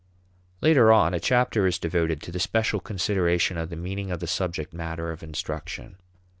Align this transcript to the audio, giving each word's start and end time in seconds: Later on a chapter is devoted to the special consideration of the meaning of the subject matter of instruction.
Later 0.61 0.91
on 0.91 1.13
a 1.13 1.19
chapter 1.19 1.67
is 1.67 1.77
devoted 1.77 2.23
to 2.23 2.31
the 2.31 2.39
special 2.39 2.79
consideration 2.79 3.55
of 3.59 3.69
the 3.69 3.75
meaning 3.75 4.09
of 4.09 4.19
the 4.19 4.25
subject 4.25 4.73
matter 4.73 5.11
of 5.11 5.21
instruction. 5.21 5.95